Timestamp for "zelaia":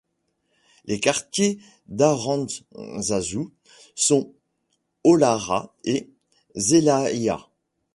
6.57-7.47